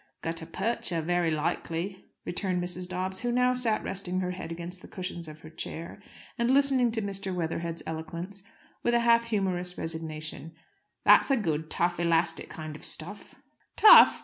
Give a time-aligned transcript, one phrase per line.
[0.23, 2.89] "Gutta percha, very likely," returned Mrs.
[2.89, 6.01] Dobbs, who now sat resting her head against the cushions of her chair,
[6.39, 7.31] and listening to Mr.
[7.31, 8.41] Weatherhead's eloquence
[8.81, 10.53] with a half humorous resignation;
[11.03, 13.35] "that's a good, tough, elastic kind of stuff."
[13.75, 14.19] "Tough!